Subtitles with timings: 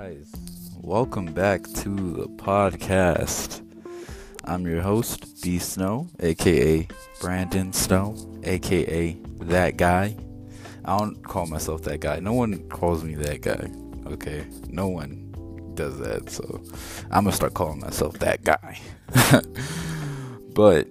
[0.00, 0.32] guys,
[0.80, 3.60] welcome back to the podcast.
[4.44, 6.88] I'm your host, B Snow, aka
[7.20, 10.16] Brandon Snow, aka that guy.
[10.86, 12.18] I don't call myself that guy.
[12.20, 13.70] No one calls me that guy.
[14.06, 15.34] Okay, no one
[15.74, 16.30] does that.
[16.30, 16.62] So
[17.10, 18.80] I'm gonna start calling myself that guy.
[20.54, 20.88] but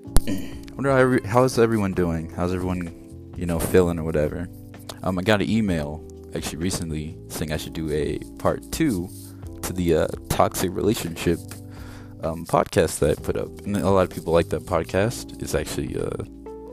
[0.76, 2.30] wonder how how's everyone doing?
[2.30, 4.48] How's everyone, you know, feeling or whatever?
[5.02, 9.10] Um, I got an email actually recently saying I should do a part two
[9.62, 11.40] to the uh, toxic relationship
[12.24, 13.50] um, podcast that I put up.
[13.62, 15.42] And a lot of people like that podcast.
[15.42, 16.24] It's actually uh,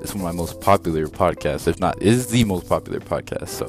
[0.01, 3.49] it's one of my most popular podcasts, if not is the most popular podcast.
[3.49, 3.67] So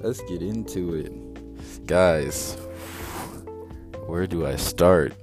[0.00, 2.56] let's get into it, guys.
[4.06, 5.14] Where do I start?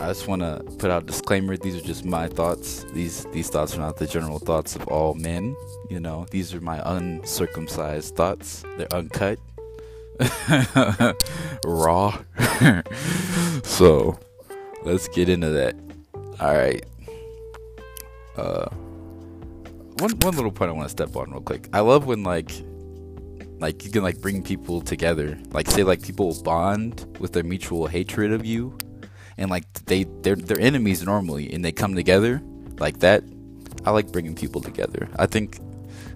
[0.00, 1.56] I just want to put out a disclaimer.
[1.56, 2.84] These are just my thoughts.
[2.92, 5.56] These these thoughts are not the general thoughts of all men.
[5.90, 8.64] You know, these are my uncircumcised thoughts.
[8.76, 9.40] They're uncut,
[11.64, 12.16] raw.
[13.64, 14.18] so,
[14.84, 15.74] let's get into that.
[16.40, 16.84] All right.
[18.36, 18.68] Uh,
[19.98, 21.68] one one little point I want to step on real quick.
[21.72, 22.52] I love when like
[23.58, 25.36] like you can like bring people together.
[25.50, 28.78] Like say like people bond with their mutual hatred of you
[29.38, 32.42] and like they they're they're enemies normally and they come together
[32.78, 33.24] like that.
[33.86, 35.08] I like bringing people together.
[35.18, 35.58] I think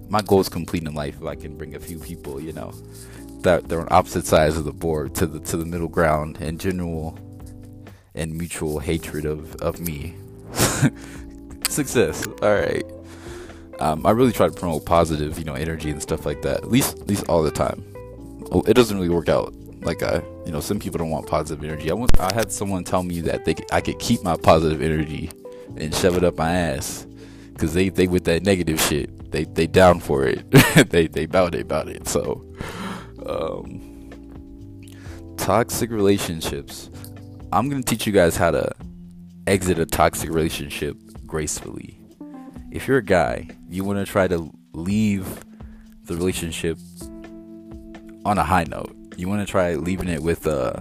[0.08, 2.70] my goal is complete in life if i can bring a few people you know
[3.40, 6.60] that they're on opposite sides of the board to the to the middle ground and
[6.60, 7.18] general
[8.14, 10.14] and mutual hatred of of me.
[11.68, 12.26] Success.
[12.42, 12.84] All right.
[13.80, 16.70] Um, i really try to promote positive you know energy and stuff like that at
[16.70, 17.82] least at least all the time.
[18.66, 21.90] It doesn't really work out like I, you know, some people don't want positive energy.
[21.90, 25.30] I want, I had someone tell me that they, I could keep my positive energy
[25.76, 27.06] and shove it up my ass,
[27.58, 30.50] cause they, they with that negative shit, they, they down for it.
[30.90, 32.06] they, they bout it, about it.
[32.06, 32.44] So,
[33.26, 34.10] um,
[35.36, 36.90] toxic relationships.
[37.52, 38.72] I'm gonna teach you guys how to
[39.46, 40.96] exit a toxic relationship
[41.26, 41.98] gracefully.
[42.70, 45.44] If you're a guy, you want to try to leave
[46.04, 46.78] the relationship
[48.24, 50.80] on a high note you want to try leaving it with uh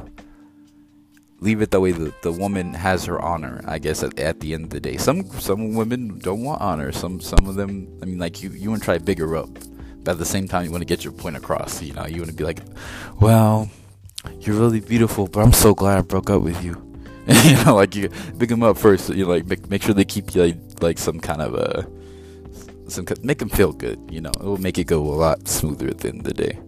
[1.42, 4.54] leave it the way the, the woman has her honor i guess at, at the
[4.54, 4.98] end of the day.
[4.98, 6.92] Some some women don't want honor.
[6.92, 9.50] Some some of them i mean like you you want to try bigger up.
[10.04, 12.06] But at the same time you want to get your point across you know?
[12.06, 12.60] You want to be like
[13.20, 13.70] well
[14.40, 16.88] you're really beautiful but i'm so glad i broke up with you.
[17.28, 20.06] You know like you big them up first you know, like make, make sure they
[20.06, 21.88] keep you like, like some kind of a
[22.88, 24.32] some make them feel good you know?
[24.32, 26.60] It will make it go a lot smoother at the end of the day.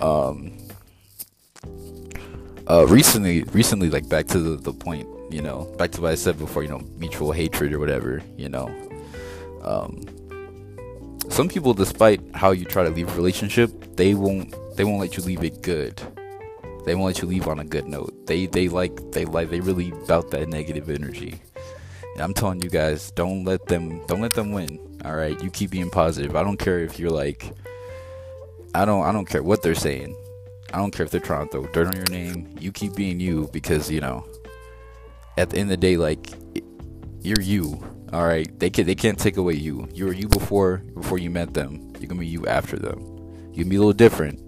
[0.00, 0.52] Um
[2.70, 6.14] uh, recently, recently, like back to the, the point, you know, back to what I
[6.14, 8.68] said before, you know, mutual hatred or whatever, you know.
[9.62, 10.04] Um,
[11.28, 15.16] some people, despite how you try to leave a relationship, they won't, they won't let
[15.16, 16.00] you leave it good.
[16.86, 18.28] They won't let you leave on a good note.
[18.28, 21.40] They, they like, they like, they really bout that negative energy.
[22.14, 24.78] And I'm telling you guys, don't let them, don't let them win.
[25.04, 26.36] All right, you keep being positive.
[26.36, 27.52] I don't care if you're like,
[28.76, 30.16] I don't, I don't care what they're saying.
[30.72, 32.54] I don't care if they're trying to throw dirt on your name.
[32.60, 34.26] You keep being you because you know,
[35.36, 36.30] at the end of the day, like
[37.22, 37.82] you're you.
[38.12, 39.88] All right, they can they can't take away you.
[39.92, 41.92] You were you before before you met them.
[41.98, 43.00] You're gonna be you after them.
[43.52, 44.46] You can be a little different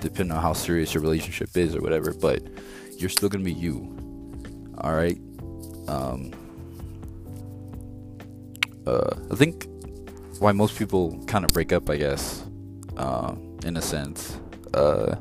[0.00, 2.42] depending on how serious your relationship is or whatever, but
[2.96, 3.96] you're still gonna be you.
[4.78, 5.18] All right.
[5.88, 6.32] Um.
[8.86, 9.66] Uh, I think
[10.38, 12.44] why most people kind of break up, I guess,
[12.96, 14.38] uh, in a sense.
[14.72, 15.16] Uh,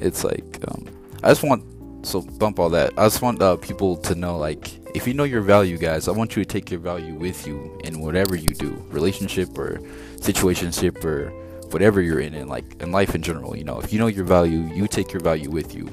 [0.00, 0.86] it's like um,
[1.22, 1.64] I just want
[2.06, 2.92] so bump all that.
[2.96, 6.12] I just want uh, people to know like if you know your value, guys, I
[6.12, 9.78] want you to take your value with you in whatever you do, relationship or
[10.16, 11.30] situationship or
[11.70, 13.56] whatever you're in, in like in life in general.
[13.56, 15.88] You know, if you know your value, you take your value with you.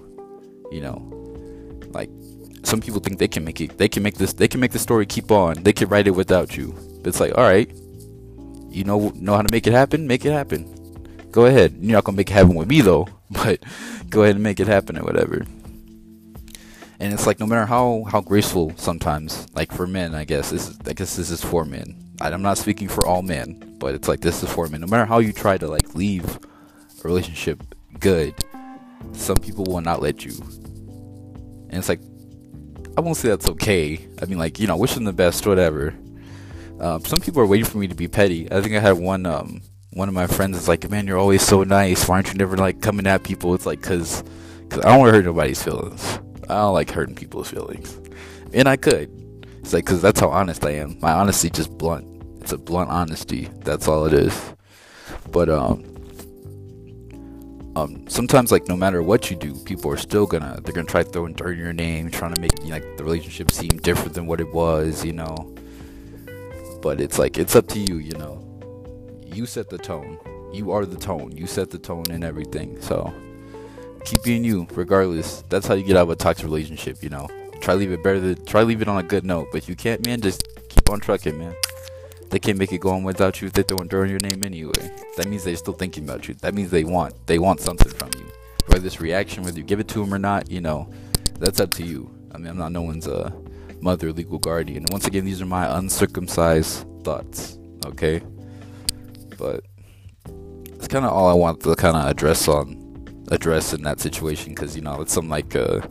[0.71, 0.97] You know,
[1.91, 2.09] like
[2.63, 4.79] some people think they can make it, they can make this, they can make the
[4.79, 5.63] story keep on.
[5.63, 6.75] They can write it without you.
[7.05, 7.71] It's like, all right,
[8.69, 10.73] you know, know how to make it happen, make it happen.
[11.31, 11.77] Go ahead.
[11.79, 13.63] You're not gonna make it happen with me though, but
[14.09, 15.45] go ahead and make it happen or whatever.
[16.99, 20.69] And it's like no matter how how graceful sometimes, like for men, I guess this
[20.69, 21.95] is I guess this is for men.
[22.19, 24.81] I'm not speaking for all men, but it's like this is for men.
[24.81, 26.39] No matter how you try to like leave a
[27.03, 27.61] relationship
[27.99, 28.33] good,
[29.13, 30.33] some people will not let you.
[31.69, 32.01] And it's like
[32.97, 34.07] I won't say that's okay.
[34.19, 35.93] I mean, like you know, wishing the best, whatever.
[36.79, 38.51] Um, some people are waiting for me to be petty.
[38.51, 39.61] I think I had one um,
[39.97, 42.07] one of my friends is like, "Man, you're always so nice.
[42.07, 44.23] Why aren't you never like coming at people?" It's like, cause,
[44.69, 46.19] cause I don't want to hurt nobody's feelings.
[46.47, 47.99] I don't like hurting people's feelings,
[48.53, 49.09] and I could.
[49.59, 50.97] It's like, cause that's how honest I am.
[51.01, 52.05] My honesty just blunt.
[52.41, 53.49] It's a blunt honesty.
[53.65, 54.53] That's all it is.
[55.31, 55.83] But um,
[57.75, 61.03] um, sometimes like no matter what you do, people are still gonna they're gonna try
[61.03, 64.39] throwing dirt in your name, trying to make like the relationship seem different than what
[64.39, 65.55] it was, you know.
[66.81, 68.46] But it's like it's up to you, you know.
[69.33, 70.19] You set the tone.
[70.53, 71.35] You are the tone.
[71.35, 72.81] You set the tone and everything.
[72.81, 73.13] So
[74.05, 75.43] keep being you, regardless.
[75.49, 77.27] That's how you get out of a toxic relationship, you know.
[77.61, 78.19] Try leave it better.
[78.19, 79.49] Than, try leave it on a good note.
[79.51, 81.53] But if you can't, man, just keep on trucking, man.
[82.29, 84.91] They can't make it go on without you if they're throwing dirt your name anyway.
[85.15, 86.33] That means they're still thinking about you.
[86.35, 88.25] That means they want they want something from you.
[88.67, 90.89] Whether this reaction, whether you give it to them or not, you know,
[91.39, 92.11] that's up to you.
[92.33, 93.31] I mean, I'm not no one's uh,
[93.79, 94.85] mother, legal guardian.
[94.91, 97.57] Once again, these are my uncircumcised thoughts.
[97.85, 98.21] Okay,
[99.37, 99.63] but
[100.73, 102.83] it's kind of all I want to kind of address on
[103.29, 105.81] address in that situation because you know it's something like uh,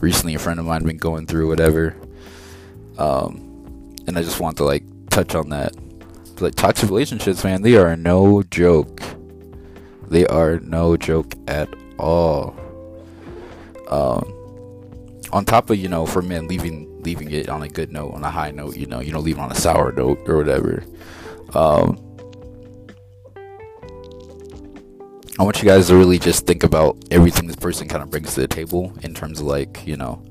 [0.00, 1.96] recently a friend of mine been going through whatever,
[2.98, 5.74] um, and I just want to like touch on that.
[6.40, 9.00] Like toxic relationships, man, they are no joke.
[10.08, 12.56] They are no joke at all.
[13.88, 14.34] Um,
[15.32, 18.24] on top of you know, for men leaving leaving it on a good note, on
[18.24, 20.84] a high note, you know, you don't leave on a sour note or whatever.
[21.54, 21.98] Um,
[25.38, 28.34] I want you guys to really just think about everything this person kind of brings
[28.34, 30.22] to the table in terms of like, you know,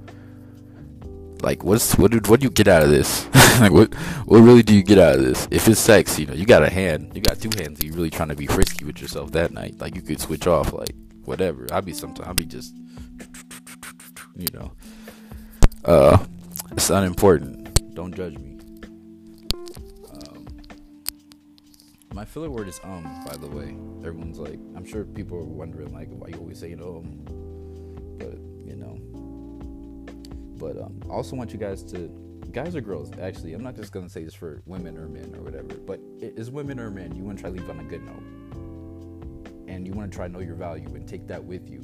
[1.41, 3.25] like what's what did what do you get out of this?
[3.59, 3.93] like what
[4.25, 5.45] what really do you get out of this?
[5.51, 8.09] If it's sex, you know, you got a hand, you got two hands, you really
[8.09, 9.77] trying to be frisky with yourself that night.
[9.79, 10.95] Like you could switch off, like
[11.25, 11.67] whatever.
[11.71, 12.73] I'll be sometimes I'll be just
[14.37, 14.71] you know.
[15.83, 16.25] Uh
[16.71, 17.93] it's unimportant.
[17.93, 18.52] Don't judge me.
[22.13, 23.75] My filler word is um, by the way.
[24.05, 27.19] Everyone's like I'm sure people are wondering like why you always say you um
[28.17, 28.37] but
[28.67, 28.99] you know
[30.63, 32.09] but um, I also want you guys to,
[32.51, 35.41] guys or girls, actually, I'm not just gonna say this for women or men or
[35.41, 35.99] whatever, but
[36.37, 38.23] as women or men, you want to try to leave on a good note,
[39.67, 41.81] and you want to try to know your value and take that with you,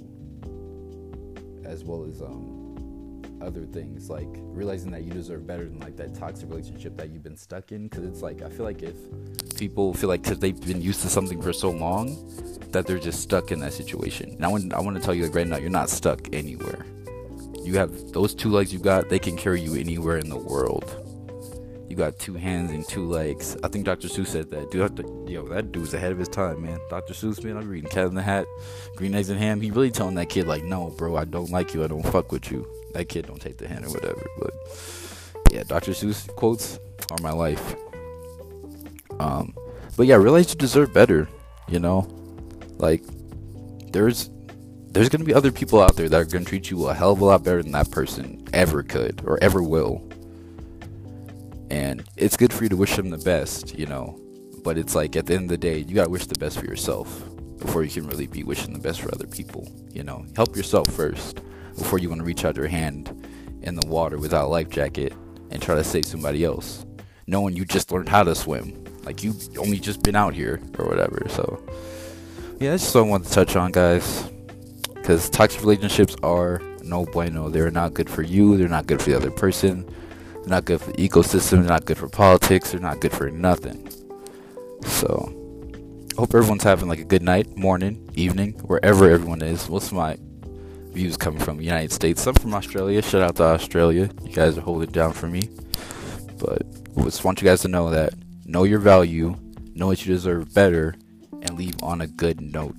[1.65, 6.15] as well as um, other things like realizing that you deserve better than like that
[6.15, 7.89] toxic relationship that you've been stuck in.
[7.89, 8.95] Because it's like I feel like if
[9.59, 12.17] people feel like because they've been used to something for so long
[12.71, 14.35] that they're just stuck in that situation.
[14.39, 16.85] Now, I want, I want to tell you like right now, you're not stuck anywhere
[17.69, 20.95] you have those two legs you got, they can carry you anywhere in the world.
[21.88, 23.57] You got two hands and two legs.
[23.63, 24.07] I think Dr.
[24.07, 24.71] Seuss said that.
[24.71, 26.79] Dude, yo, that dude's ahead of his time, man.
[26.89, 27.13] Dr.
[27.13, 28.45] Seuss, man, I'm reading Cat in the Hat,
[28.95, 29.62] Green Eggs and Ham.
[29.62, 31.83] He really telling that kid, like, no, bro, I don't like you.
[31.83, 32.67] I don't fuck with you.
[32.94, 34.25] That kid don't take the hand or whatever.
[34.39, 34.53] But
[35.51, 35.91] yeah, Dr.
[35.91, 36.79] Seuss quotes
[37.12, 37.75] are my life.
[39.19, 39.54] Um,
[39.98, 41.27] but yeah, realize you deserve better.
[41.68, 42.07] You know,
[42.77, 43.04] like
[43.92, 44.30] there's
[44.92, 47.21] there's gonna be other people out there that are gonna treat you a hell of
[47.21, 50.07] a lot better than that person ever could or ever will.
[51.69, 54.19] And it's good for you to wish them the best, you know.
[54.63, 56.65] But it's like at the end of the day, you gotta wish the best for
[56.65, 57.24] yourself
[57.60, 59.68] before you can really be wishing the best for other people.
[59.92, 61.42] You know, help yourself first
[61.77, 63.27] before you want to reach out your hand
[63.62, 65.13] in the water without a life jacket
[65.51, 66.86] and try to save somebody else,
[67.27, 68.86] knowing you just learned how to swim.
[69.09, 71.25] Like you only just been out here or whatever.
[71.29, 71.61] So
[72.59, 74.29] yeah, that's just what I want to touch on, guys
[75.09, 77.50] because toxic relationships are no bueno.
[77.50, 78.57] They're not good for you.
[78.57, 79.83] They're not good for the other person.
[80.33, 81.61] They're not good for the ecosystem.
[81.61, 82.71] They're not good for politics.
[82.71, 83.89] They're not good for nothing.
[84.83, 85.34] So,
[86.15, 89.67] hope everyone's having like a good night, morning, evening, wherever everyone is.
[89.67, 90.15] Of my
[90.91, 92.22] views coming from United States.
[92.22, 93.01] Some from Australia.
[93.01, 94.12] Shout out to Australia.
[94.24, 95.50] You guys are holding down for me.
[96.38, 96.62] But
[97.03, 98.13] just want you guys to know that
[98.50, 99.36] know your value,
[99.75, 100.96] know what you deserve better,
[101.41, 102.75] and leave on a good note.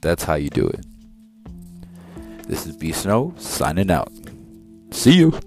[0.00, 0.84] That's how you do it.
[2.46, 4.12] This is B Snow signing out.
[4.90, 5.38] See you.